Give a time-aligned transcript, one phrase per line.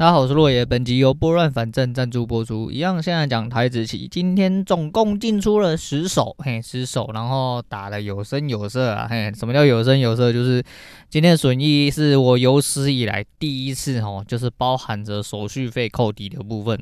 [0.00, 0.64] 大家好，我是洛野。
[0.64, 2.70] 本集由拨乱反正赞助播出。
[2.70, 10.32] 一样，现在讲台子棋，今天总共进出了十手，嘿，十手，然后打的有声有色啊，嘿，什么叫有声有色？
[10.32, 10.64] 就是
[11.10, 16.80] 今天的损益是我有史以来第一次哦，就是包含着手续费扣底的部分。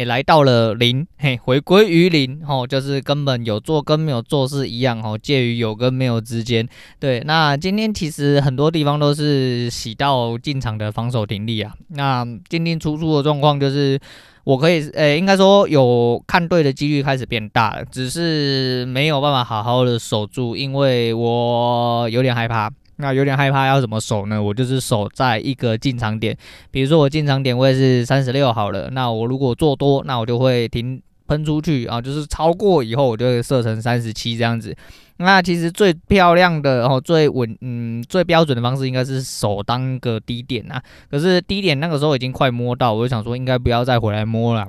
[0.00, 6.66] 也来到了零，嘿，回归于零，吼，就是根本有做跟没有做是一样，吼，介于有跟没有之间。
[6.98, 11.74] 对，那今天其实很多地方都是洗到进场的防守停力啊。
[11.88, 14.00] 那进进出出的状况就是，
[14.44, 22.70] 我可以，诶、应该说有看对的几率开始变大了，只是没有办法好好的守住，因为我有点害怕。
[23.00, 24.42] 那有点害怕，要怎么守呢？
[24.42, 26.36] 我就是守在一个进场点，
[26.70, 34.76] 比如说我进场点位是三十六好了，那我如果做多，那我就会停喷出去啊，就是超过以后我就会设成三十七这样子。
[35.18, 44.66] 那其实最漂亮的哦，最稳嗯最标准的方式应该是守当个低点啊，可是低点那个时候已经快摸到，我就想说应该不要再回来摸了。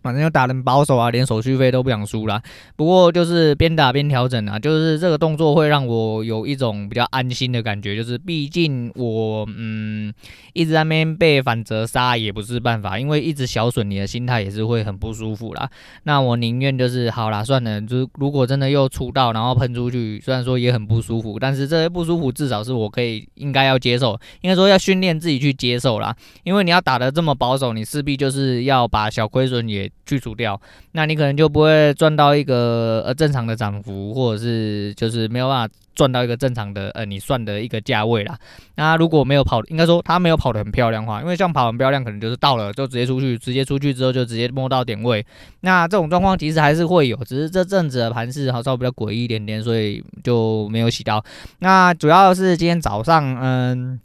[0.00, 2.40] 反正就打人保守啊，连手续费都不想输啦。
[2.76, 7.96] 不过就是边打边调整啊，就是这个动作会让我有一种比较安心的感觉。
[7.96, 10.12] 就是毕竟我嗯
[10.52, 15.68] 一直在那边被反折杀也不是办法，因为一直小损你的心态也是会很不舒服啦。
[16.04, 26.14] 那我宁愿就是好啦，算了，就是如果真的又出到然后喷出去，虽然说也很不舒服，但是这些不舒服至少是我可以应该要接受，应该说要训练自己去接受啦。
[26.44, 29.87] 因为你要打得这么保守，你势必就是要把小亏损也。
[30.06, 30.60] 去除掉，
[30.92, 38.38] 那你可能就不会赚到一个呃正常的涨幅，或者是就是没有办法赚到一个正常的呃你算的一个价位啦。
[38.76, 45.24] 那如果没有跑，应该说他没有跑得很漂亮的话，因为像跑很漂亮，可能就是到了就直接出去，直接出去之后就直接摸到点位。
[45.60, 51.24] 那这种状况其实还是会有，只是这阵子的盘势好像比较诡异一点点，所以就没有洗到。
[51.58, 54.00] 那主要是今天早上嗯。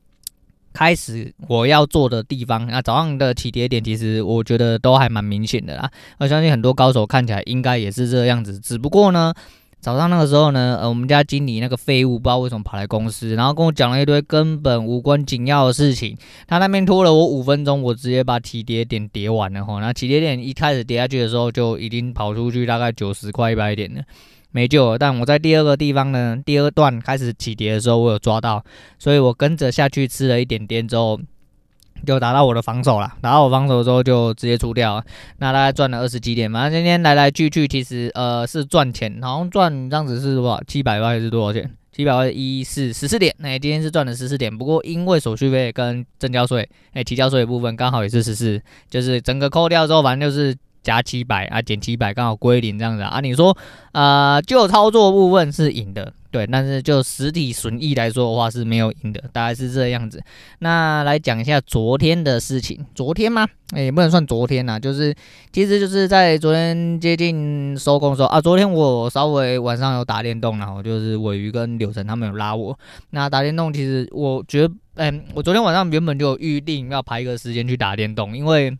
[0.73, 5.89] 开始我要做的地方，那早上的起跌点其实我觉得都还蛮明显的啦。
[6.17, 9.33] 我相信很多高手看起来应该也是这样子，只不过呢，
[9.79, 16.17] 早上那个时候呢，呃，我们家经理那个废物不知道为什么跑来公司，然后跟我讲了一堆根本无关紧要的事情。
[16.47, 19.79] 他那边拖了我五分钟，我直接把起跌点跌完了哈。
[19.79, 24.01] 那起跌点一开始跌下去的时候，就已经跑出去大概九十块一百点了。
[24.53, 28.63] 没救了，但我在第二个地方呢，第二段开始起跌的时候，我有抓到，
[28.99, 31.19] 所以我跟着下去吃了一点点之后，
[32.05, 33.11] 就达到我的防守了。
[33.19, 35.03] 达到我防守之后，就直接出掉，
[35.39, 36.51] 那大概赚了二十几点。
[36.51, 40.63] 反正今天来来去去，其实呃是赚钱，好像赚这样子是多少？
[40.67, 41.69] 七百块还是多少钱？
[41.91, 43.33] 七百块一是十四点。
[43.39, 50.55] 那、今天是赚了十四点，不过因为手续费跟证交税，哎提交税的部分刚好也是十四，就是整个扣掉之后，反正就是。
[50.83, 53.19] 加七百啊，减七百，刚好归零这样子啊。
[53.21, 53.57] 你说，
[53.93, 60.21] 呃，就操作部分是赢的，对，但是就实体损益来说的话是没有赢的，大概是这样子。
[60.59, 63.47] 那来讲一下昨天的事情，昨天吗？
[63.71, 65.15] 诶、欸，也不能算昨天呐，就是
[65.51, 68.39] 其实就是在昨天接近收工的时候啊。
[68.39, 72.77] 昨天我稍微晚上有打电动，然后就是尾鱼跟柳晨他们有拉我。
[73.11, 78.77] 那打电动其实我觉得，嗯、我昨天晚上原本就有预定要排一个时间去打电动，因为。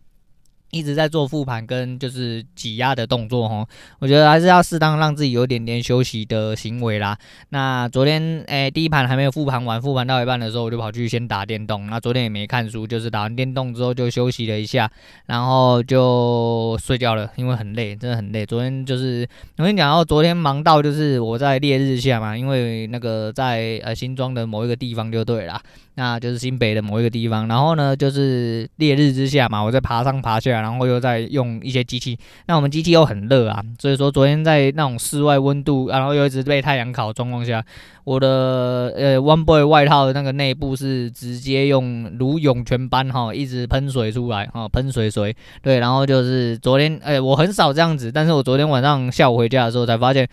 [0.74, 3.64] 一直在做复盘跟就是挤压的动作哦，
[4.00, 7.16] 我觉得还是要适当让自己有点点休息的行为啦。
[7.50, 11.86] 那昨天诶、第一盘还没有复盘完，复盘到一半的时候我就跑去先打电动。
[11.86, 14.90] 那昨天也没看书，就是打完电动之后就休息了一下，
[15.26, 18.44] 然后就睡觉了，因为很累，真的很累。
[18.44, 19.24] 昨天就是
[19.58, 25.60] 我跟你讲，到昨天忙到就是我在烈日下嘛，因为那个在呃新庄的某一个地方就对了，
[25.94, 27.46] 那就是新北的某一个地方。
[27.46, 30.63] 然后呢就是烈日之下嘛，我在爬上爬下。
[30.64, 37.62] 然后又在用一些机器，那我们机器又很热啊，所以说昨天在那种室外温度，然后又一直被太阳烤状况下，
[38.04, 50.26] 我的呃 One Boy 外套的那个内部是直接用如涌泉般哈，一直喷水出来哈，喷水水，对，然后就是昨天，哎，我很少这样子，但是我昨天晚上下午回家的时候才发现。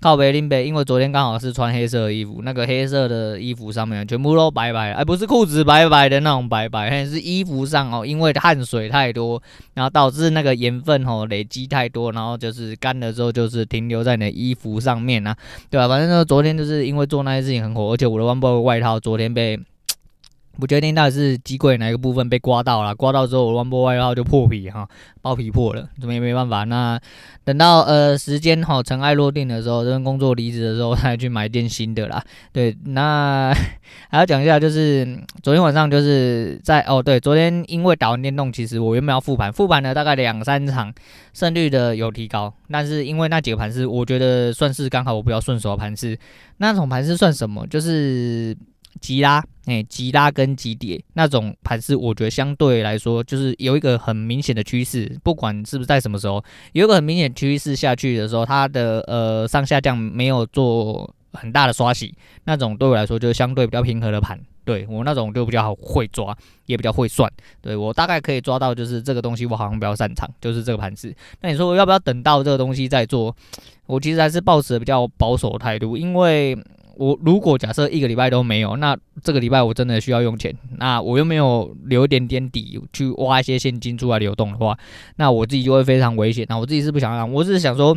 [0.00, 9.42] 靠北林北，因为昨天刚好是穿黑色衣服，那个黑色的衣服上面全部都白白，而、哎、不是裤子白白的那种白白，是衣服上哦，因为汗水太多，
[9.74, 15.36] 然后导致那个盐分哦累积太多，然后就是干了之后就是停留在你的衣服上面啊，
[15.68, 15.88] 对吧、啊？
[15.88, 19.58] 反正呢，昨天就是因为做那些事情很火，而且我的 One Boy 外套昨天被。
[20.58, 24.88] 不确定到底是机柜哪一个部分被刮到了，刮到之后我 One Boy 外套就破皮哈，
[25.22, 26.64] 包皮破了，怎么也没办法。
[26.64, 27.00] 那
[27.44, 32.22] 等到呃时间哈尘埃落定的时候，这份工作离职的时候， 再去买一件新的啦。
[32.52, 33.54] 对，那
[34.10, 35.06] 还要讲一下，就是
[35.42, 40.92] 昨天晚上就是在哦对，昨天因为打完电动，其实我原本要复盘，复盘了大概两三场，
[41.32, 46.18] 胜率的有提高，但是因为那几个盘是我觉得算是刚好我比较顺手的盘是，
[46.56, 47.64] 那种盘是算什么？
[47.68, 48.56] 就是。
[49.00, 56.42] 急拉，哎，急拉跟急跌那种盘势，我觉得相对来说就是有一个很明显的趋势，不管是不是在什么时候，
[56.72, 62.12] 有一个很明显趋势下去的时候，它的呃上下降没有做很大的刷洗，
[62.44, 66.36] 那种对我来说就是相对比较平和的盘，对我那种就比较好会抓，
[66.66, 67.30] 也比较会算，
[67.60, 71.14] 对我大概可以抓到，就是这个东西我好像比较擅长，就是这个盘子。
[71.40, 73.36] 那你说我要不要等到这个东西再做？
[73.86, 76.58] 我其实还是抱持比较保守的态度，因为。
[76.98, 84.76] 我如果假设一个礼拜都没有，那这个礼拜我真的需要用钱，那我又没有留一点点底去挖一些现金出来流动的话，
[85.14, 86.44] 那我自己就会非常危险。
[86.48, 87.96] 那我自己是不想让，我是想说，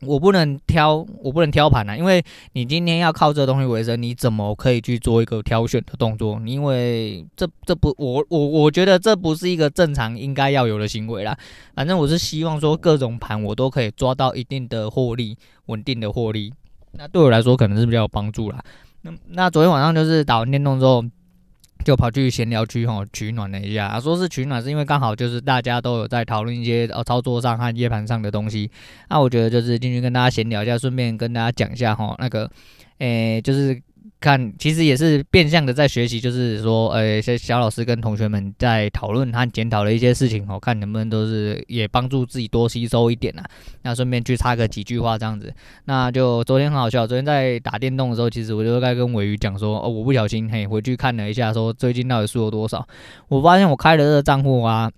[0.00, 2.24] 我不能挑，我不能挑盘啊，因为
[2.54, 6.40] 你今天要靠这个东西为生，你怎么可以去做一个挑选的动作？
[6.46, 11.36] 因为这这不，我我我觉得这不是一个正常应该要有的行为啦。
[11.74, 15.36] 反正我是希望说各种盘我都可以抓到一定的获利，
[15.66, 16.54] 稳定的获利。
[16.96, 18.62] 那对我来说可能是比较有帮助啦。
[19.02, 21.04] 那那昨天晚上就是打完电动之后，
[21.84, 23.86] 就跑去闲聊区吼取暖了一下。
[23.86, 28.70] 啊，说是取暖是因为刚好就是大家都有在讨论一些呃操作上和夜盘上的东西。
[29.10, 32.50] 那我觉得就是进去跟大家闲聊一下，顺便跟大家讲一下吼那个，
[32.98, 33.80] 诶、就是。
[34.24, 43.44] 看，其实也是变相的在学习，就是说，呃，一些小老师跟同学们在讨论和检讨的一些事情，哦，看能不能都是也帮助自己多吸收一点啊。
[43.82, 45.52] 那顺便去插个几句话这样子。
[45.84, 52.88] 那就昨天很好笑，昨天在打电动的时候，其实我就在跟尾鱼讲说，哦，我不小心嘿回去看了一下，说最近到底输了多少。
[53.28, 54.90] 我发现我开的这个账户啊。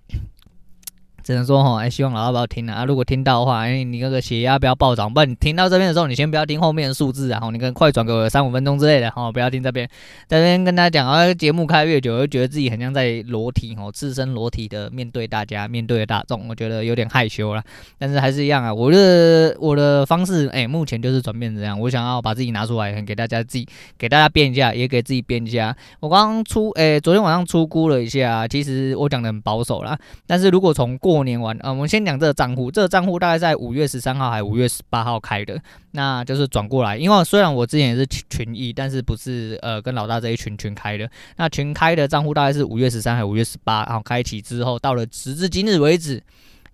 [1.26, 2.84] 只能说哈，哎，希望老大不要听啊。
[2.84, 5.12] 如果听到的话，哎，你那个血压不要暴涨。
[5.12, 9.88] 不然你听到这边的时候，你先不要听后面的数字，然后你可能快转给我三五分钟之类的，哈，不要听这边。
[10.28, 17.62] 在这边跟大家讲啊，节目开越久，就觉得自己很像在裸体，哦，赤身裸体的面对大家，面对大众，我觉得有点害羞了。
[17.99, 21.81] 但是还是一样啊，我的我的方式，哎，目前就是转变这样。
[21.81, 23.67] 我想要把自己拿出来，给大家自己
[23.99, 25.76] 给大家变一下，也给自己编一下。
[25.99, 29.99] 我刚出，哎，昨天晚上出估了一下，其实我讲的很保守啦。
[30.25, 35.59] 但是如果从过过年玩啊，我们先讲这个账户，这个账户大概在五月十三号还是五月十八号开的，
[35.93, 36.99] 那就是转过来。
[36.99, 41.09] 因为虽然我之前也是群一，但是不是呃跟老大这一群群开的。
[41.39, 46.23] 那群开的账户大概是五月十三还是五月十八号开启之后，到了时至今日为止。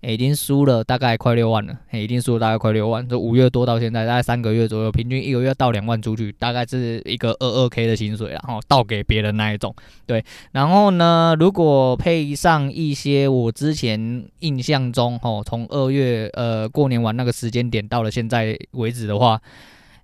[0.03, 3.09] 欸、已经输了大概快六万了，欸、已经输了大概快六万。
[3.09, 9.75] 这五月多到现在，大概三个月左右，平均一个月到两万出去，大概是一个二二 K 的薪水，然后倒给别人那一种。
[10.05, 19.41] 对，然后呢，如果配上一些我之前印象中，哦，从二月呃过年完那个时间点到了现在为止的话，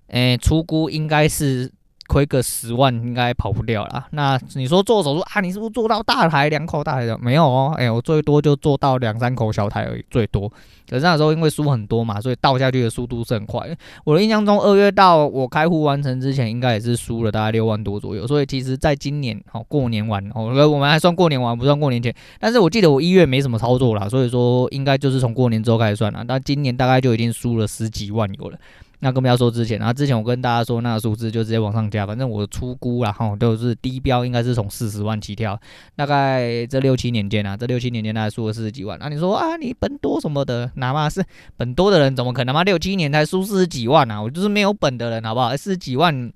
[0.07, 1.71] 欸、出估应该是。
[2.09, 4.07] 亏个十万应该跑不掉啦。
[4.11, 5.39] 那你说做手术啊？
[5.39, 7.15] 你是不是做到大台两口大台的？
[7.19, 10.51] 没有哦，哎、我最多就做到两三口小台而已，最多。
[10.89, 13.63] 可是那时候因为输很多嘛，所以倒下去的速度是很快。
[14.03, 18.25] 我的印象中，二月到我开户完成之前，应该也是输了大概六万多左右。
[18.25, 22.11] 所以其实在今年哦，过年完哦，我们还算过年完，不算过年前。
[22.39, 26.23] 但是我记得我一月没什么操作啦，所以说应该就是从过年之后开始算了。
[26.27, 28.57] 那今年大概就已经输了十几万有了。
[29.01, 35.59] 那更不要说之前，然后之前我跟大家说那个数字就直接往上加，反正我出估然后，都是低标应该是从四十万起跳，
[35.95, 38.99] 大概这六七年间啊，这六七年间大概输了四十几万。
[38.99, 41.23] 那、你说啊，你本多什么的，哪怕是
[41.55, 42.63] 本多的人，怎么可能嘛？
[42.63, 44.21] 六七年才输四十几万啊？
[44.21, 45.55] 我就是没有本的人，好不好？
[45.55, 46.31] 四十几万。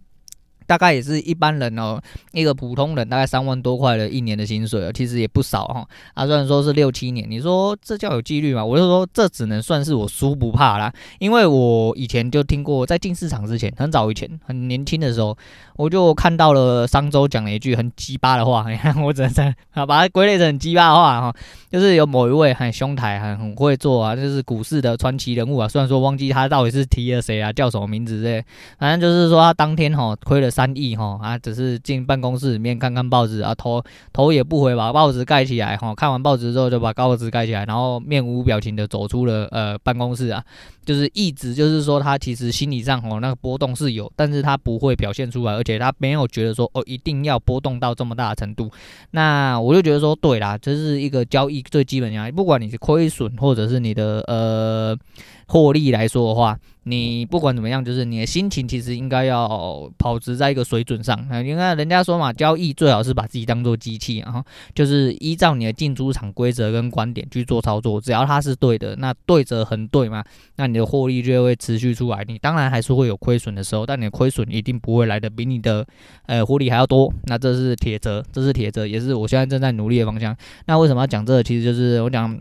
[0.66, 2.00] 大概也是一般人哦，
[2.32, 5.88] 一个普通人大概三万多块的一年的薪水，其实也不少哈。
[6.14, 8.64] 啊，虽然说是六七年，你说这叫有纪律吗？
[8.64, 15.38] 我就说这只能算是我输不怕啦，因为我以前就听过，在进市场之前，很早以前，很年轻的时候，
[15.76, 18.66] 我就看到了商周讲了一句很鸡巴的话，
[19.04, 21.36] 我只能啊把它归类成鸡巴的话哈，
[21.70, 25.68] 就是有某一位很兄台，很很会做啊，就是股市的传奇人物啊。
[25.68, 28.44] 虽然说忘记他到底是提了谁啊，叫什么名字之类，
[28.80, 30.53] 反正就是说他当天哈亏了。
[30.54, 33.84] 三亿哈啊，只是进办公室里面看看报纸啊，头
[34.14, 35.96] 头也不回，把报纸盖起来哈。
[35.96, 40.44] 看完报纸之后，就把报纸盖起来，然后面无表情的走出了呃办公室啊。
[40.86, 48.70] 就是一直就是说，他其实心理上哦那个波动是有，但是他不会表现出来，而且他没有觉得说哦一定要波动到这么大的程度。
[49.12, 54.98] 那我就觉得说，对啦，这是一个交易最基本的，不管你是亏损或者是你的呃。
[55.48, 61.28] 获利来说的话，你不管怎么样，就是你的心情其实应该要保持在一个水准上。
[61.30, 70.24] 那你看人家说嘛，交易最好是把自己当做机器，然后就是依照你的进出场规则跟观点去做操作，只要它是对的，那对则恒对嘛，
[70.56, 72.24] 那你的获利就会持续出来。
[72.28, 75.86] 你当然还是会有亏损的时候，但你的亏损一定不会来的比你的
[76.26, 77.14] 呃获利还要多。
[77.26, 80.36] 那这是铁则，这是铁则，也是我现在正在努力的方向。
[80.66, 81.44] 那为什么要讲这个？
[81.44, 82.40] 其实就是我讲。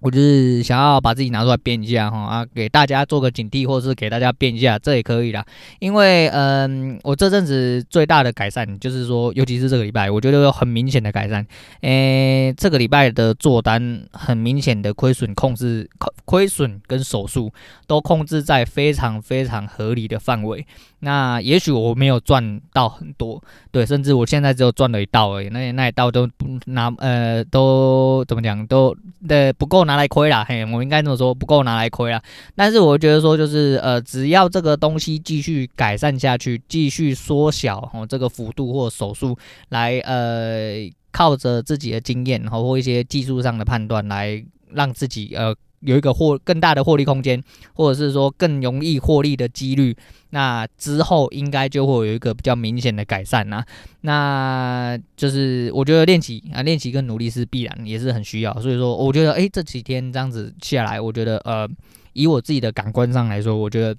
[0.00, 5.44] 我就是想要把自己拿出来变一下哈啊，给大家做个警惕，或是给大家变一下，这也可以啦。
[5.80, 11.44] 因为嗯，我这阵子最大的改善就是说，尤其是这个礼拜，我觉得有很明显的改善。
[11.80, 15.88] 诶、这个礼拜的做单很明显的亏损控制，
[16.24, 17.52] 亏损跟手数
[17.86, 20.64] 都控制在非常非常合理的范围。
[21.00, 23.40] 那也许我没有赚到很多，
[23.70, 25.48] 对，甚至我现在只有赚了一道而已。
[25.48, 26.28] 那那一道都
[26.66, 28.96] 拿呃都怎么讲都
[29.28, 32.22] 的不够拿来亏啦，嘿，我应该这么说，不够拿来亏啦。
[32.54, 39.36] 但是我觉得说就是呃，只要这个东西继续改善下去，继续缩小哦这个幅度或手术
[39.70, 44.40] 来呃靠着自己的经验然后或一些技术上的判断来
[44.72, 45.52] 让自己呃。
[45.80, 47.42] 有一个获更大的获利空间，
[47.74, 49.96] 或者是说更容易获利的几率，
[50.30, 53.64] 那之后应该就会有一个比较明显的改善呐。
[54.00, 58.52] 那就是我觉得练习啊，练习跟努力是必然，也是很需要。
[58.60, 61.68] 所以说，我觉得诶，这几天这样子下来，我觉得呃，
[62.12, 63.96] 以我自己的感官上来说，我觉得。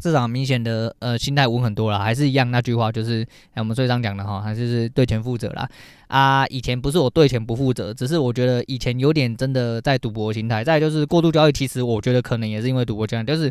[0.00, 5.68] 至少明显的呃心态稳很多了，还是一样那句话，就是哎我们最常讲的哈，还是是对钱负责啦。
[6.12, 6.46] 啊。
[6.48, 10.62] 以前不是我对钱不负责，只是我觉得以前有点真的在赌博心态。
[10.62, 13.50] 再就是过度交易，其实我觉得可能也是因为赌博心态，就是。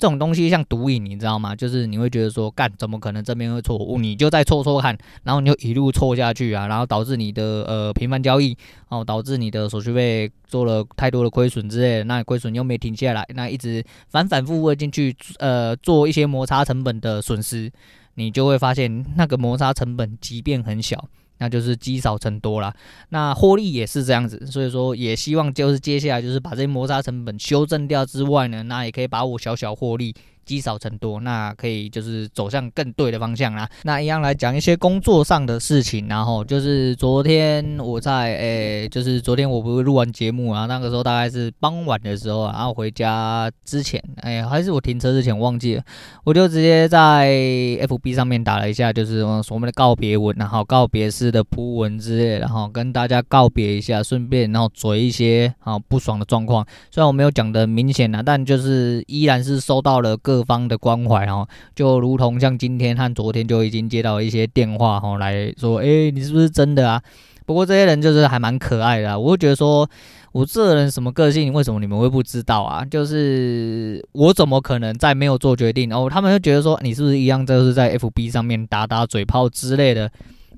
[0.00, 1.54] 这种东西像毒瘾，你知道吗？
[1.54, 3.78] 就是你会觉得说，干怎么可能这边会错？
[3.98, 8.56] 你就再错错看，然后你就一路错下去啊，然后导致你的呃频繁交易，
[8.88, 17.70] 哦，导致你的手续费做了太多的亏损之类的，那亏损又没停下来，那一直反反复复进去呃做一些摩擦成本的损失，
[18.14, 21.10] 你就会发现那个摩擦成本即便很小。
[21.40, 22.72] 那就是积少成多啦，
[23.08, 30.14] 那获利也是这样子，所以说也希望就是接下来就是把这些摩擦成本修正掉之外呢，那也可以把我小小获利。
[30.44, 33.68] 积少成多，那可以就是走向更对的方向啦。
[33.82, 45.82] 那一样来讲一些工作上的事情，然后就是昨天我在诶、就是昨天我不是录完节目啊，那个时候大概是傍晚的时候，然后回家之前，哎、欸，还是我停车之前忘记了，
[46.24, 56.66] 我就直接在 FB 上面打了一下，就是我们的告别文，然后告别式的铺文之类，然后跟大家告别一下，顺便然后嘴一些啊不爽的状况。
[56.90, 60.16] 虽然我没有讲的明显啊，但就是依然是收到了。
[60.30, 67.02] 各方的关怀哦，就如同像今天和昨天就已经接到一些电话哈，来说，哎、欸，你是不是真的啊？
[67.44, 69.84] 不过这些人就是还蛮可爱的，我会觉得说，
[70.30, 72.84] 我这个人什么个性，为什么你们会不知道啊？
[72.84, 80.08] 就是我怎么可能在没有做决定哦，他们就觉得说，你是不是一样，就是在 FB 上面打打嘴炮之类的。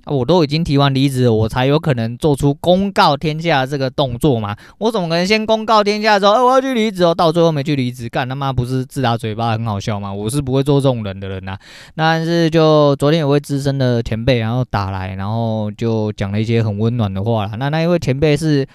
[0.06, 4.56] 我都已经提完离职，我才有可能做出公告天下这个动作嘛？
[4.78, 10.12] 我怎么可能先公告天下说，哎，我要去离职哦，到最后没去离职，干他妈不是自打嘴巴很好笑吗？
[10.12, 11.56] 我是不会做这种人的人呐。
[11.94, 17.50] 但是就昨天有位资深的前辈，然后打来，然后就讲了一些很温暖的话。
[17.58, 18.66] 那那一位前辈是。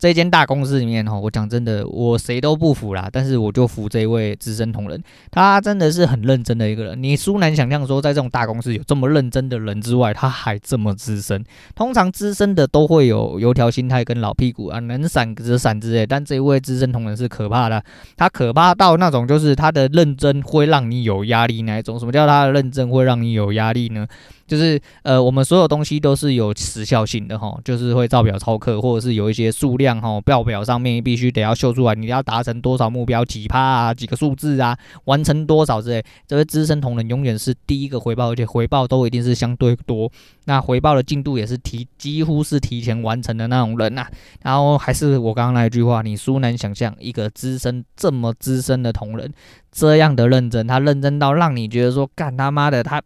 [0.00, 4.98] 这间大公司里面哈，我讲真的，我谁都不服啦，但是我就服这一位资深同仁，
[5.30, 7.02] 他真的是很认真的一个人。
[7.02, 11.44] 你殊难想象说，在这种大公司有这么认真的人之外，他还这么资深。
[11.74, 16.06] 通常资深的都会有油条心态跟老屁股啊，能闪则闪之类。
[16.06, 17.84] 但这一位资深同仁是可怕的，
[18.16, 21.98] 他可怕到那种就是他的认真会让你有压力那一种。
[21.98, 24.06] 什么叫他的认真会让你有压力呢？
[24.50, 36.02] 就是呃，我们所有东西都是有时效性的哈，就是会照表超课，或者是有一些数量哈，报表，上面必须得要秀出来，你要达成多少目标，几趴啊，几个数字啊，完成多少之类。
[36.26, 40.10] 这位资深同仁永远是第一个回报，而且回报都一定是相对多，
[40.46, 44.04] 那回报的进度也是提，几乎是提前完成的那种人呐、
[44.42, 49.32] 然后还是我刚刚那一句话，你殊难想象一个资深这么资深的同仁
[49.70, 53.00] 这样的认真，他认真到让你觉得说，干他妈的他。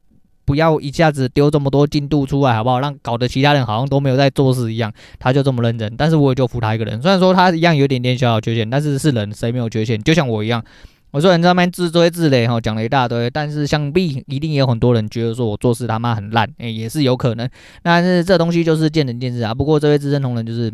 [0.44, 2.80] 不要一下子丢这么多进度出来，好不好？
[2.80, 4.92] 让搞得其他人好像都没有在做事一样。
[5.18, 7.00] 他就这么认真，但是我也就服他一个人。
[7.00, 10.02] 虽然说他一样有点点小小缺陷，但是是人，谁没有缺陷？
[10.02, 10.64] 就像我一样，
[11.10, 17.48] 我说人在那边自吹自擂哈，讲了一大堆，但是想必一定也有很多人觉得说我做事他妈很烂，诶、也是有可能。
[17.82, 19.54] 但是这东西就是见仁见智啊。
[19.54, 20.72] 不过这位资深同仁就是。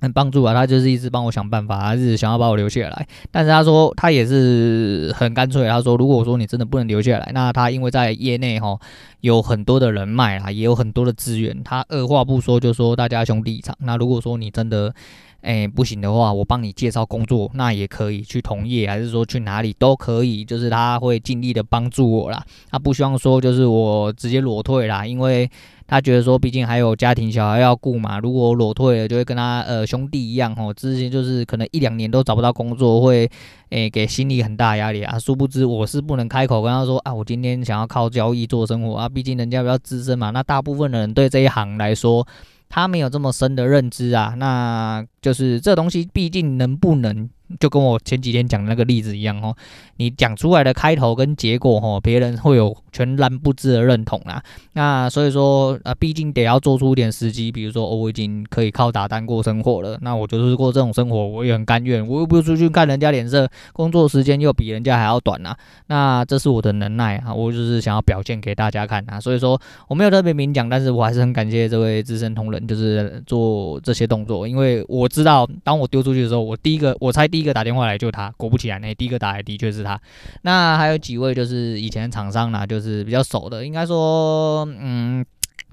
[0.00, 3.06] 很帮助啊，他就是一直帮我想办法，他是想要把我留下来。
[3.30, 8.78] 但是他说他也是很干脆，他说如果说你真的不能留下来，那他因为在业内哈
[9.20, 13.74] 有很多的人脉啊，也有很多的资源，他二话不说就说大家兄弟一场。
[13.80, 14.94] 那如果说你真的
[15.40, 22.44] 哎不行的话，我帮你介绍工作，那也可以去同业，还是说去哪里都可以，就是他会尽力的帮助我啦。
[22.70, 25.50] 他不希望说就是我直接裸退啦，因为。
[25.86, 33.30] 他觉得说，毕竟还有家庭小孩要顾嘛，如果裸退了，就会跟他呃兄弟一样哦，之前就是可能一两年都找不到工作，会
[33.70, 35.18] 诶、给心里很大压力啊。
[35.18, 40.30] 殊不知我是不能开口跟他说啊，我今天想要靠交易做生活啊，毕竟人家比较资深嘛。
[40.30, 42.26] 那大部分的人对这一行来说，
[42.68, 47.30] 他没有这么深的认知啊，那就是这东西毕竟能不能。
[47.60, 49.54] 就跟我前几天讲那个例子一样哦，
[49.98, 54.42] 你讲出来的开头跟结果哦，别人会有全然不知的认同啦。
[54.72, 62.04] 那所以说，呃，毕竟得要做出一点时机，比如说，哦，我已经可以靠打单过生活了，那我就是过这种生活，我也很甘愿。
[62.06, 65.56] 我又不出去看人家脸色，工作时间又比人家还要短啊。
[65.86, 69.20] 那这是我的能耐啊，我就是想要表现给大家看啊。
[69.20, 77.30] 所以说，我没有特别明讲，但是我还是很感谢这位资深同仁，就是做这些动作，因为我知道，当我丢出去的时候，我第一个，我猜。
[77.36, 80.00] 第一个打电话来就他，果不其然，那第一个打来的确是他。
[80.40, 85.22] 那还有几位就是以前厂商呢，就是比较熟的，应该说，嗯，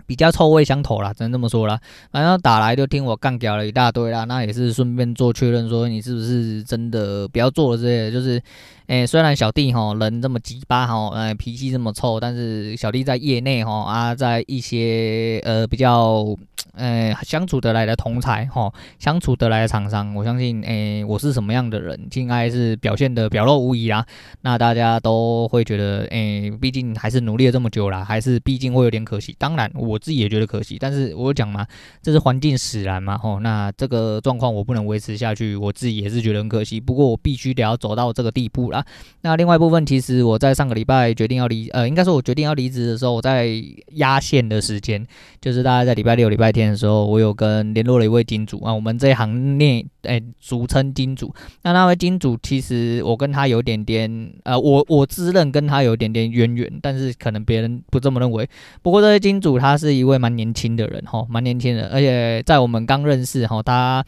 [0.05, 1.79] 比较臭味相投啦，只能这么说啦。
[2.11, 8.43] 反正打来就听我干掉了一大堆啦，那也是顺便做确认，说你是不是真的不要做了之类的，就是。
[8.87, 16.35] 诶、虽然小弟哈人这么鸡巴哈，呃脾气这么臭，但是小弟在业内哈啊，在一些呃比较
[16.73, 24.05] 呃相处得来的同才哈，相处得来的厂商，我相信诶、我是什么样的人，应该是表现的表露无遗啦。
[24.41, 29.33] 那大家都会觉得诶，毕、竟还是努力了这么久啦，还是毕竟会有点可惜。
[29.39, 31.65] 当然我自己也觉得可惜，但是我讲嘛，
[32.01, 36.81] 这是环境使然嘛吼，那这个状况我不能维持下去，我自己也是觉得很可惜。
[36.81, 38.72] 不过我必须得要走到这个地步。
[38.73, 38.83] 啊，
[39.21, 43.47] 那另外一部分，其实我在上个礼拜决定要离，呃，应该说我决定要离职的时候，我在
[43.93, 45.05] 压线的时间，
[45.39, 51.33] 就是大概在礼拜六、礼拜天的时候，我有跟联络了一位金主啊，我们这一行内，哎，俗称金主。
[51.61, 58.49] 那那位金主，其实我跟他有点点，呃，我我自认跟他有点点渊源，但是可能别人不这么认为。
[58.81, 64.03] 不过这位金主他是一位蛮年轻的人，哈，蛮年轻的，而且在我们刚认识，哈，他。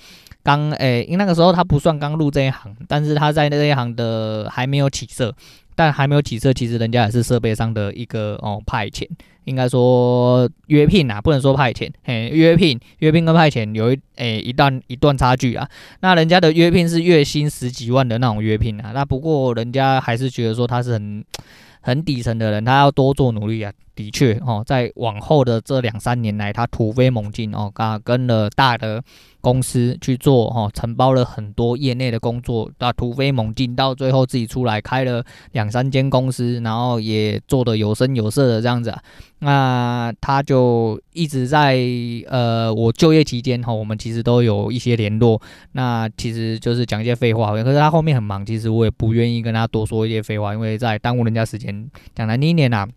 [0.45, 5.35] 刚诶、因为那个时候他不算刚入这一行，但是他在那一行的还没有起色，
[5.75, 9.07] 但还没有起色，其实人家也是设备商的一个哦派遣，
[9.45, 15.67] 应该说约聘啊，不能说派遣，嘿，约聘约聘跟派遣有一诶、一段一段差距啊，
[16.01, 21.25] 那人家的约聘是月薪十几万的那种约聘啊，那不过人家还是觉得说他是很
[21.81, 23.73] 很底层的人，他要多做努力啊。
[23.95, 29.01] 的确哦，在往后的这两三年来，他突飞猛进哦，刚跟了大的
[29.45, 38.91] 公司去做哦，承包了很多业内的工作，那突飞猛进，到最后自己出来开了两三间公司，然后也做得有声有色的这样子。
[39.37, 41.77] 那他就一直在
[42.27, 45.39] 呃，我就业期间哈，我们其实都有一些联络。
[45.73, 51.87] 那其实就是讲一些废话，可是他后面很忙，其实我也不愿意跟他多说一些废话，因为在耽误人家时间。
[52.15, 52.87] 讲难听一点呐。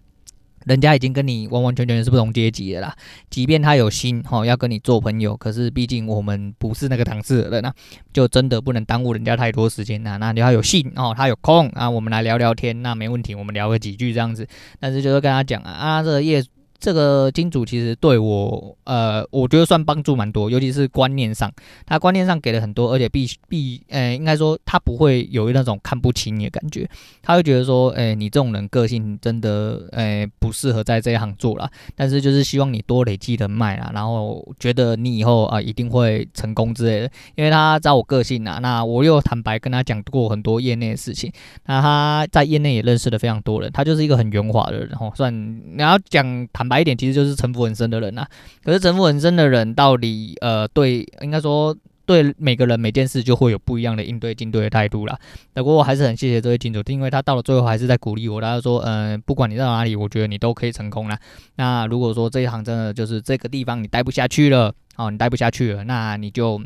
[0.66, 2.94] 人家已经跟你完完全全是不同阶级的啦，
[3.30, 7.72] 即便他有心哈要跟你做朋友，可是毕竟我们不是那个档次的人啊，
[8.12, 10.16] 就真的不能耽误人家太多时间呐。
[10.18, 14.46] 那你要有信哦，他有空啊，我们来聊聊天，那没问题，我们聊个几句这样子。
[14.78, 16.44] 但是就是跟他讲啊，啊这个业。
[16.80, 21.52] 这个金主其实对我，呃，我觉得算帮助蛮多，尤其是观念上，
[21.84, 26.88] 他观念上给了很多，而且必必，呃，应该说他不会有那种看不起你的感觉，
[27.20, 41.32] 他会觉得说，哎，你这种人个性真的，哎，不适合在这一行做了，但是就是希望你多累积人脉啊，然后觉得你以后啊一定会成功之类的，因为他知道我个性啊，那我又坦白跟他讲过很多业内的事情，
[41.66, 45.34] 那他在业内也认识了非常多人，他就是一个很圆滑的人，哦，算
[45.76, 48.28] 你要讲 白一点，其实就是城府很深的人呐、啊。
[48.64, 55.18] 可是城府很深的人，到底呃，对，应该说对每个人每件事就会有不一样的应对进对的态度啦。
[55.54, 61.18] 不过我还是很谢谢这位金主，因为他到了最后还是在鼓励我，他说，嗯、不管你到哪里，我觉得你都可以成功啦。
[61.56, 66.60] 那如果说这一行真的就是这个地方你待不下去了，哦，你待不下去了，那你就。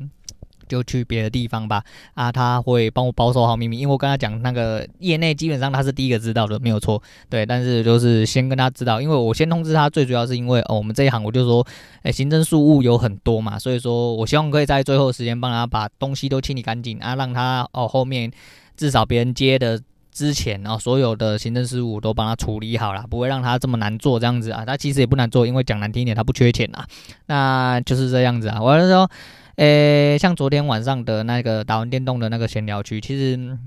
[0.73, 11.67] 就去别的地方吧，啊，他会帮我保守好秘密，因为我跟他讲那个业内基本上他是第一个知道的，没有错，对，但是就是先跟他知道，因为我先通知他，最主要是因为哦，我们这一行我就说，
[12.03, 18.33] 哎，行政事务有很多嘛，所以说我希望可以在最后时间帮他把东西都清理干净啊，让他哦后面
[18.75, 19.79] 至少别人接的
[20.11, 26.87] 之前哦，所有的行政事务都帮他处理好了，不会让他这么难做这样子啊，他其实也不难做，因为讲难听一点，他不缺钱啊，
[27.27, 29.11] 那就是这样子啊，我就说。
[29.57, 33.59] 诶、像昨天晚上的那个打完电动的那个闲聊区，其实。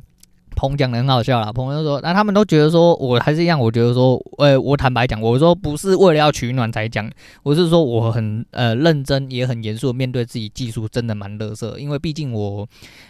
[0.56, 7.12] 鹏讲的很好笑啦，鹏就说，那他们都觉得说，我还是一样，我觉得说，呃、我坦白讲，我说不是为了要取暖才讲，
[7.44, 12.66] 我是说我很呃认真，也很严肃面对自己技术真的蛮乐色，因为毕竟我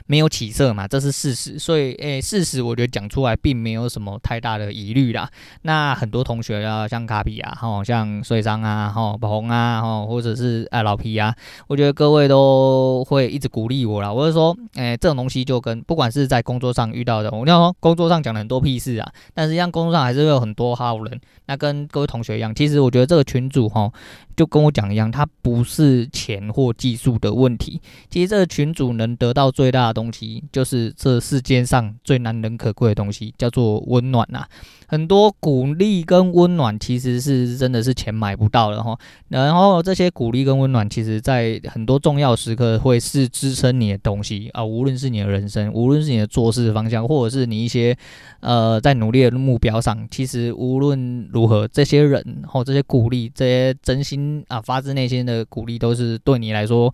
[0.08, 5.29] 没有起色嘛，这是事实，所以诶、事实我觉得讲出来并没有什么太大的疑虑啦。
[5.62, 11.36] 那很多同学啊，像卡比啊，吼，像水商啊，吼，鹏啊，吼，或者是啊老皮啊，
[11.67, 14.12] 我觉得各位都会一直鼓励我啦。
[14.12, 17.35] 我是说，诶、这种东西就跟不管是在工作上遇到的。
[17.36, 17.45] 懂。
[17.45, 21.19] 你要工作上讲了很多屁事啊，但实际上工作上还是会有很多好人。
[21.48, 23.91] 那跟各位同学一样，其实我觉得这个群组哈，
[24.36, 27.80] 就跟我讲一样，它不是钱或技术的问题。
[28.10, 34.45] 其实这个群组能得到最大的东西，就是这世界上最难能可贵的东西，叫做温暖呐。
[34.88, 38.98] 很多鼓励跟温暖，其实是真的是钱买不到的哈。
[39.30, 47.95] 然后这些鼓励跟温暖，其实在很多重要时刻会是支撑你的东西啊，无论是你的人生，无论是你的做事方向，或者是你一些
[48.39, 56.93] 呃在努力的目标上，其实无论如何，这些人或这些鼓励，这些真心啊发自内心的鼓励，都是对你来说。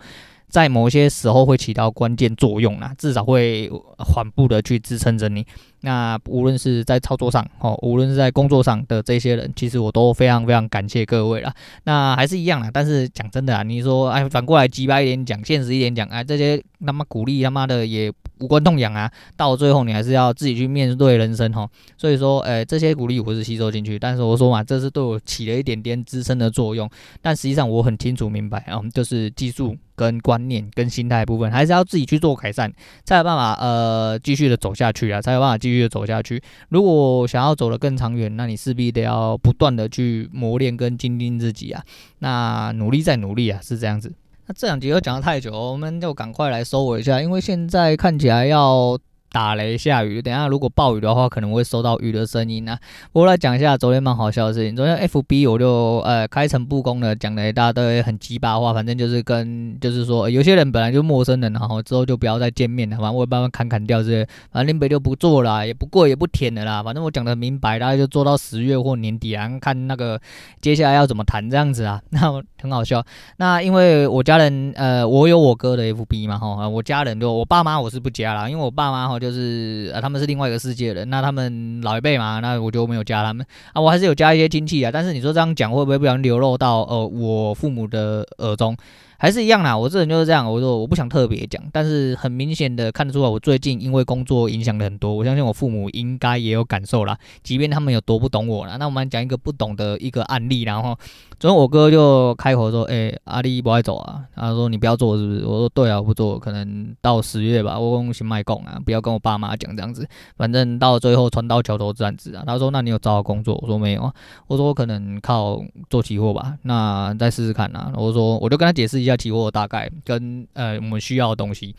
[0.51, 5.43] 在某些时候会起到关键作用啊，至少会缓步的去支撑着你。
[5.83, 11.51] 那无论是在操作上，哦，无论是在工作上的这些人，其实我都非常非常感谢各位了。
[11.85, 19.09] 那还是一样啦，但是讲真的啊，你说哎，反过来直白一点讲，现实一点讲，哎，这些他妈鼓励他妈的也无关痛痒啊。
[19.35, 21.67] 到最后你还是要自己去面对人生哈。
[21.97, 26.87] 所以说，哎，这些鼓励我是吸收进去，但是我说嘛，这是对我起了一点点支撑的作用。
[27.21, 29.75] 但实际上我很清楚明白啊，就是技术。
[30.01, 32.71] 跟观念跟心态部分，还是要自己去做改善，
[33.05, 36.41] 才有办法呃继续的走下去啊，才有办法继续的走下去。
[36.69, 41.83] 如果想要走得更长远，那你势必得要不断的去磨练跟精进自己啊。
[42.17, 44.11] 那努力再努力啊，是这样子。
[44.47, 48.97] 那这两集又讲得太久，我们就赶快来收尾一下，因为现在看起来要。
[49.31, 52.77] 打雷下雨，等下如果暴雨的话，可能会收到雨的声音啊。
[53.13, 54.75] 我来讲一下昨天蛮好笑的事情。
[54.75, 66.83] 昨天 FB 我就呃开诚布公的讲了一大堆很鸡巴话，反正就是跟就是说有些人本来就陌生人，然后之后就不要再见面了，反正我慢慢砍砍掉这些，反正林北就不做了，也不过也不舔了啦。
[66.83, 70.19] 反正我讲的明白，大家就做到十月或年底啊，看那个
[70.59, 72.01] 接下来要怎么谈这样子啊。
[72.09, 72.19] 那
[72.61, 73.01] 很好笑。
[73.37, 79.20] 那因为我家人呃，我有我哥的 FB 嘛，哈，我家人就我爸妈我是不加啦，因为我爸妈哈。
[79.21, 88.75] 就是啊，他们是另外一个世界的，那他们老一辈嘛，那我就没有加他们啊，我还是有加一些亲戚啊，但是你说这样讲会不会不小心流露到呃我父母的耳中？
[89.17, 90.51] 还是一样啦，我这人就是这样。
[90.51, 95.13] 我说我不想特别讲，但是很明显的看得出来，我最近因为工作影响了很多。
[95.13, 98.77] 我相信我父母应该也有感受啦，即便他们有多不懂我啦。
[98.79, 100.97] 那我们讲一个不懂的一个案例，然后
[101.41, 107.79] 昨天我哥就开口说：“哎、阿力不爱走啊？”他说：“你不要做是不是？”我说：“对啊，不做，可能到十月吧。
[107.79, 110.07] 我先卖供啊，不要跟我爸妈讲这样子。
[110.37, 114.13] 反正到最后船到桥头自然直啊。”他说：“那你有找好工作？”我说：“没有啊。”
[114.45, 117.91] 我说：“我可能靠做期货吧。”那再试试看啊。
[117.95, 121.75] 我说：“我就跟他解释一下。”期货大概跟呃我们需要的东西，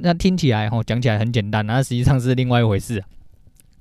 [0.00, 3.04] 那听起来吼讲起来很简单，那实际上是另外一回事。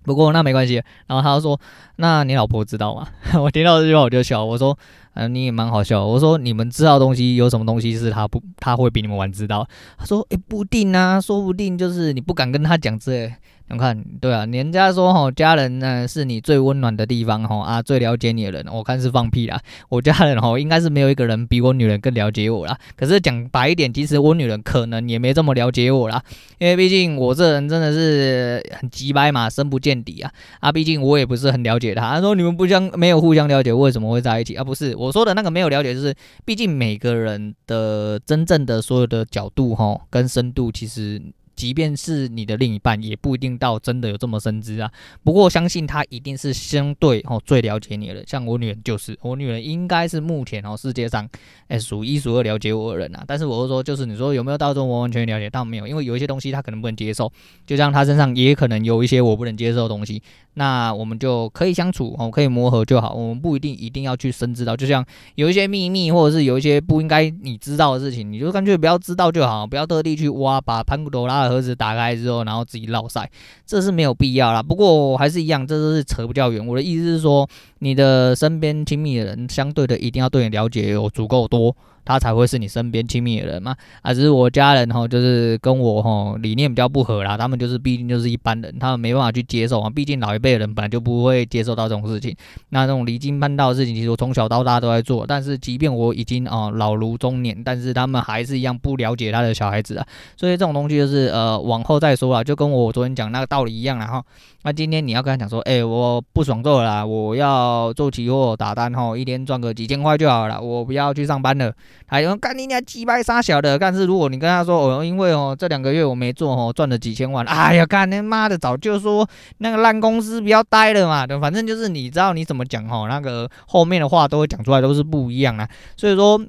[0.08, 0.82] 不过那没关系。
[1.06, 1.60] 然后他说
[1.98, 3.08] ：“那你老婆知道吗？”
[3.43, 4.43] 我听到这句话我就笑。
[4.43, 4.78] 我说
[5.17, 13.32] ：“嗯、呃，你也蛮好笑。”我说：“你们知道东西有什么东西是他不他会比你们晚知道？”他说：“诶、欸，不定啊，说不定就是你不敢跟他讲这。”
[13.69, 19.60] 你看，对啊，人家说吼，家人呢是你最温暖的地方吼啊，最了解你的人，我看是放屁啦。
[19.89, 22.77] 我家人吼应该是没有一个人比我女人更了解我啦。
[22.95, 26.23] 可是讲白一点，其实我女人可能也没这么了解我啦，
[26.60, 32.10] 因为毕竟我这人真的是很鸡掰嘛，深不见底啊啊，毕竟我也不是很了解她。
[32.12, 34.63] 他说你们不相没有互相了解，为什么会在一起啊？
[34.63, 36.13] 不是我我说的那个没有了解，就是
[36.46, 41.22] 毕竟每个人的真正的所有的角度吼跟深度其实。
[41.58, 44.91] 即便是你的另一半，也不一定到真的有这么深知啊。
[45.24, 48.24] 不过我相信他一定是相对哦最了解你的。
[48.28, 51.28] 像我女人就是， 我女人应该是目前哦世界上
[51.70, 53.24] 诶数一数二了解我的人啊。
[53.26, 55.50] 但是我是说，就是你说有没有到这种完完全全了解？
[55.50, 57.34] 倒没有，因为有一些东西他可能不能接受，
[57.65, 60.22] 就像他身上也可能有一些我不能接受的东西。
[60.58, 63.13] 那我们就可以相处哦，可以磨合就好。
[63.13, 64.76] 我们不一定一定要去深知道。
[64.76, 71.50] 就像有一些秘密，或者是有一些不应该你知道的事情，你就干脆不要知道就好，不要特地去挖，把潘古多拉的。
[71.50, 73.30] 盒子打开之后，然后自己烙赛，
[73.65, 74.62] 这是没有必要啦。
[74.62, 76.65] 不过还是一样，这都是扯不较远。
[76.65, 77.48] 我的意思是说，
[77.80, 81.76] 你的身边亲密的人，相对的一定要对你了解有足够多。
[82.08, 83.76] 他才会是你身边亲密的人嘛？
[84.02, 87.36] 啊，只是我家人哈，就是跟我哈理念比较不合啦。
[87.36, 89.89] 他们就是毕竟就是一般人，他们没办法去接受啊。
[89.89, 92.34] 毕竟老一辈人本来就不会接受到这种事情。
[92.70, 95.26] 那这种离经叛道的事情，其实我从小到大都在做。
[95.28, 100.08] 但是即便我已经啊老如中年，但是他们还是一样不了解他的小孩子啊。
[100.38, 104.24] 所以这种东西就是呃往后再说啦，就跟我昨天讲那个道理一样啦哈。
[104.63, 111.74] 那今天你要跟他讲说，哎、我不爽做啦，我要做期货打单哈，一天赚个几千块就好了，我不要去上班了。
[112.05, 126.39] 还有干你娘鸡掰傻小的，但是如果你跟他说哦，因为哦这两个月我没做哦，赚了几千万，哎呀干你妈的，早就说那个烂公司不要待了嘛，反正就是你知道你怎么讲哦，那个后面的话都会讲出来都是不一样啊，所以说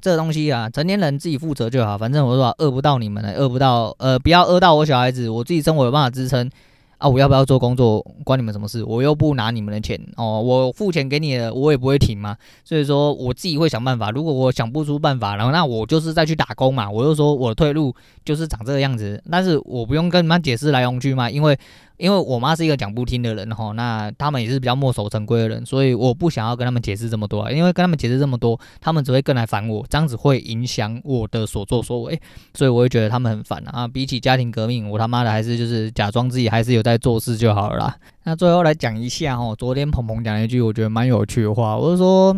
[0.00, 6.50] 这东西啊，成年人自己负责就好，反正我说饿不到你们了，饿不到呃不要饿到我小孩子，我自己生活有办法支撑。
[6.98, 8.82] 啊，我要不要做工作关你们什么事？
[8.84, 12.36] 我又不拿你们的钱哦，我付钱给你了，我也不会停嘛。
[12.64, 14.10] 所以说我自己会想办法。
[14.10, 16.90] 如果我想不出办法，然后那我就是再去打工嘛。
[16.90, 21.58] 我又说我的退路就是长这个样子，但是我不用跟你们解释来龙去脉，因为。
[21.98, 32.20] 因为我妈是一个讲不听的人哈，那他们也是比较墨守成规的人，所以我不想要跟他们解释这么多，因为跟他们解释这么多，他们只会更来烦我，这样子会影响我的所作所为，
[32.54, 33.88] 所以我会觉得他们很烦啊。
[33.88, 37.96] 比起家庭革命，我他妈的还是就是假装自己还是有在做事就好了啦。
[38.24, 42.36] 那最后来讲一下哈，昨天鹏鹏讲了一句我觉得蛮有趣的话，我就说。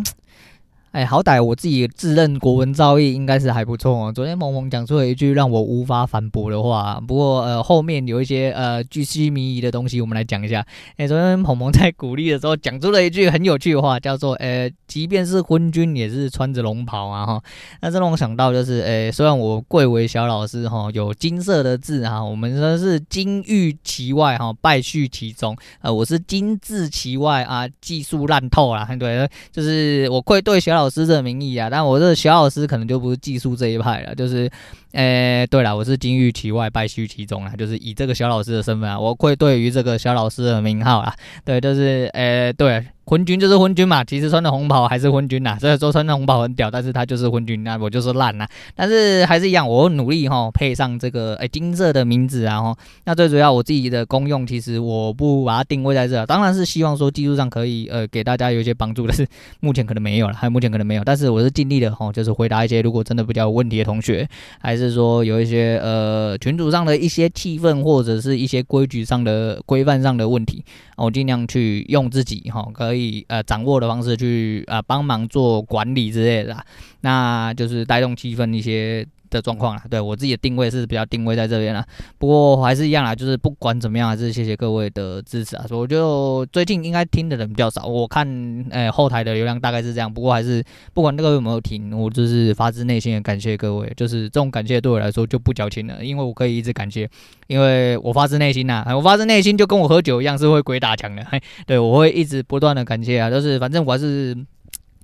[0.92, 4.12] 哎，好歹我自己自认国文造诣应该是还不错哦。
[4.12, 10.64] 昨天萌萌讲出了一句让我无法反驳的话，不过呃后面有一些呃巨细靡遗的东西，我们来讲一下。
[10.96, 17.42] 哎，昨天萌萌在鼓励的时候讲出了一句很有趣的话，叫做呃，即便是昏君也是穿着龙袍啊哈。
[17.82, 25.56] 那这让我想到就是，哎，虽然我贵为小老师哈，有金色的字哈，我们说是金玉其外哈，败絮其中。
[25.82, 28.88] 呃，我是金字其外啊，技术烂透了。
[28.98, 34.50] 对，就是我愧对小老师的名义啊，但我这小老师可能就不是技术这一派了，就是，
[34.92, 35.02] 呃、
[35.40, 41.14] 欸，对了，我是金玉其外，败絮其中啊，就是以这个小老师的身份啊，我会对于这个小老师的名号啊，
[41.44, 42.86] 对，就是，呃、欸，对。
[43.08, 45.56] 昏君就是昏君嘛，其实穿的红袍还是昏君呐。
[45.58, 48.46] 虽然说穿的红袍很屌，但是他就是昏君，那我就是烂呐。
[48.76, 52.76] 但是还是一样，我努力哈配上这个诶、欸、金色的名字啊哈。
[53.06, 59.26] 那最主要我自己的功用，其实我不把它定位在这，当然是希望说技术上可以呃给大家有一些帮助，但是
[59.60, 61.02] 目前可能没有了，还目前可能没有。
[61.02, 64.28] 但是我是尽力的哈，就是回答一些如果真的比较有问题的同学，
[64.60, 70.62] 还是说有一些呃群组上的一些气氛或者是一些规矩上的规范上的问题，
[70.98, 72.97] 我尽量去用自己哈可以。
[72.98, 76.64] 以呃掌握的方式去呃帮忙做管理之类的，
[77.00, 81.84] 那就是带动气氛一些的状况啦，对我自己的定位是比较定位在这边啦。
[82.18, 85.64] 不过还是一样啦，就是不管怎么样，还是谢谢各位的支持啊。
[85.66, 88.26] 所以我就最近应该听的人比较少，我看
[88.70, 90.12] 诶、后台的流量大概是这样。
[90.12, 90.62] 不过还是
[90.92, 93.92] 不管那个有没有听，我就是发自内心的感谢各位。
[93.96, 97.08] 就是这种感谢对我来说就不矫情了，因为我可以一直感谢，
[97.46, 101.24] 因为我发自内心呐，我发自内心就跟我喝酒一样是会鬼打墙的。
[101.66, 104.36] 对我会一直不断的感谢啊，就是反正我还是。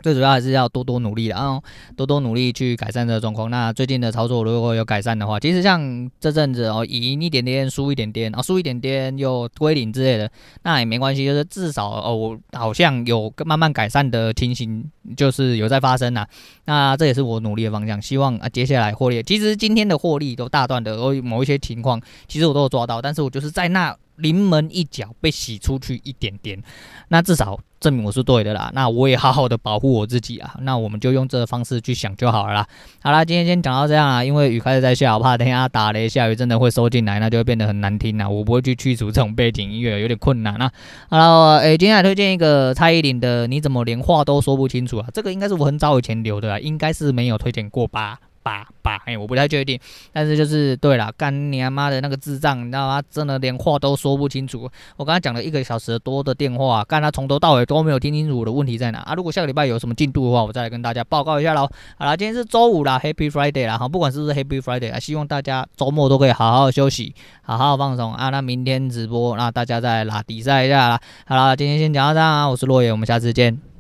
[0.05, 1.59] 最主要还是要多多努力的啊，
[1.97, 3.51] 多多努力去改善这个状况。
[3.51, 10.31] 那最近的操作如果有改善的话，其实像这阵子哦，赢一点点，输一点点，啊，输一点点又归零之类的，
[10.63, 14.85] 那也没关系，就是至少哦，好像有慢慢改善的情形，
[15.17, 16.27] 就是有在发生呐。
[16.67, 19.23] 那这也是我努力的方向，希望啊接下来获利。
[19.23, 23.97] 其实今天的获利都大段的，哦，某一些情况其实我都有抓到，但是我就是在那。
[24.17, 26.63] 临门一脚被洗出去一点点，
[27.09, 28.71] 那至少证明我是对的啦。
[28.75, 30.55] 那我也好好的保护我自己啊。
[30.61, 32.67] 那我们就用这个方式去想就好了啦。
[33.03, 38.29] 好啦，今天先讲到这样啊，因为雨开始在下，我怕等一下打雷下雨真的会收进来，那就会变得很难听啦。
[38.29, 40.71] 我不会去去除这种背景音乐，有点困难啊。
[41.09, 45.09] 好了，诶、欸，今天来推荐一个蔡依林的《你怎么连话都说不清楚》啊？
[45.13, 48.19] 这个应该是我很早以前留的啊，应该是没有推荐过吧。
[48.45, 49.81] 吧吧，哎，我不太确定，
[50.13, 53.03] 但是就是对了，干你他妈的那个智障，你知道吗？
[53.11, 54.71] 真的连话都说不清楚。
[54.97, 59.15] 我刚才讲了一个小时多的电话，干他从头到尾都没有听清楚我的问题在哪啊！
[59.15, 61.67] 如果下个礼拜有什么进度的话，我再来跟大家报告一下喽。
[61.97, 68.29] 好了，今天是周五啦，Happy Friday 啦，好，不管是不是 Happy Friday 啊，希望大家周末都可以好好休息，好好放松啊。
[68.29, 71.01] 那明天直播，那大家再拉比赛一下啦。
[71.27, 73.74] 好了，今天先讲到这啊，我是落叶，我们下次见。